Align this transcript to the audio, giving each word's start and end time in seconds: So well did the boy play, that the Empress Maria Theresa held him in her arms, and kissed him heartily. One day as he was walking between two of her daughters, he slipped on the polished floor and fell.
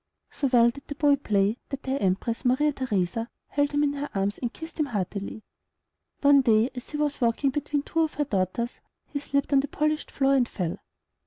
So 0.31 0.47
well 0.47 0.71
did 0.71 0.87
the 0.87 0.95
boy 0.95 1.15
play, 1.17 1.59
that 1.69 1.83
the 1.83 1.91
Empress 2.01 2.43
Maria 2.43 2.73
Theresa 2.73 3.29
held 3.49 3.71
him 3.71 3.83
in 3.83 3.93
her 3.93 4.09
arms, 4.15 4.39
and 4.39 4.51
kissed 4.51 4.79
him 4.79 4.87
heartily. 4.87 5.43
One 6.21 6.41
day 6.41 6.71
as 6.73 6.89
he 6.89 6.97
was 6.97 7.21
walking 7.21 7.51
between 7.51 7.83
two 7.83 7.99
of 7.99 8.15
her 8.15 8.25
daughters, 8.25 8.81
he 9.05 9.19
slipped 9.19 9.53
on 9.53 9.59
the 9.59 9.67
polished 9.67 10.09
floor 10.09 10.33
and 10.33 10.49
fell. 10.49 10.79